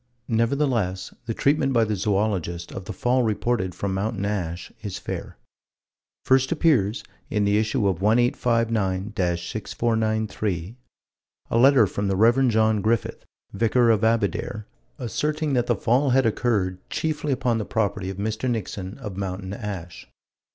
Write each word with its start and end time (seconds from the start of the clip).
Nevertheless, 0.29 1.13
the 1.27 1.35
treatment 1.35 1.73
by 1.73 1.83
the 1.83 1.95
Zoologist 1.95 2.71
of 2.71 2.85
the 2.85 2.91
fall 2.91 3.21
reported 3.21 3.75
from 3.75 3.93
Mountain 3.93 4.25
Ash 4.25 4.71
is 4.81 4.97
fair. 4.97 5.37
First 6.25 6.51
appears, 6.51 7.03
in 7.29 7.45
the 7.45 7.59
issue 7.59 7.87
of 7.87 8.01
1859 8.01 9.13
6493, 9.37 10.75
a 11.51 11.57
letter 11.59 11.85
from 11.85 12.07
the 12.07 12.15
Rev. 12.15 12.47
John 12.47 12.81
Griffith, 12.81 13.25
Vicar 13.53 13.91
of 13.91 14.03
Abedare, 14.03 14.65
asserting 14.97 15.53
that 15.53 15.67
the 15.67 15.75
fall 15.75 16.09
had 16.09 16.25
occurred, 16.25 16.79
chiefly 16.89 17.31
upon 17.31 17.59
the 17.59 17.63
property 17.63 18.09
of 18.09 18.17
Mr. 18.17 18.49
Nixon, 18.49 18.97
of 18.97 19.17
Mountain 19.17 19.53
Ash. 19.53 20.07